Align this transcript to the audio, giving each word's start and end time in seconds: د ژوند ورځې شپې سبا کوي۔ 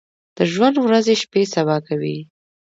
د 0.37 0.39
ژوند 0.51 0.75
ورځې 0.85 1.13
شپې 1.21 1.41
سبا 1.53 1.77
کوي۔ 1.87 2.17